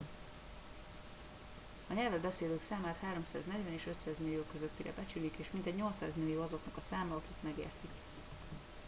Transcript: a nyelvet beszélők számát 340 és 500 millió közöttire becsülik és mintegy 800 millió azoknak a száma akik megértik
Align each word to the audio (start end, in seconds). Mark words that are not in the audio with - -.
a 1.87 1.93
nyelvet 1.93 2.19
beszélők 2.21 2.63
számát 2.69 2.97
340 3.03 3.73
és 3.73 3.87
500 3.87 4.15
millió 4.19 4.43
közöttire 4.51 4.91
becsülik 4.97 5.33
és 5.37 5.47
mintegy 5.51 5.75
800 5.75 6.09
millió 6.15 6.41
azoknak 6.41 6.77
a 6.77 6.83
száma 6.89 7.15
akik 7.15 7.37
megértik 7.41 7.89